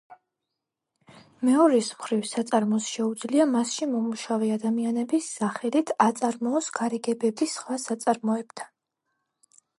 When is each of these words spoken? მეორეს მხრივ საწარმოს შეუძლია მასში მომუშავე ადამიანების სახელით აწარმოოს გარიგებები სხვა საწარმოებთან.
მეორეს 1.49 1.89
მხრივ 1.99 2.23
საწარმოს 2.29 2.87
შეუძლია 2.93 3.45
მასში 3.51 3.89
მომუშავე 3.91 4.51
ადამიანების 4.57 5.29
სახელით 5.37 5.95
აწარმოოს 6.09 6.73
გარიგებები 6.81 7.51
სხვა 7.55 7.81
საწარმოებთან. 7.87 8.75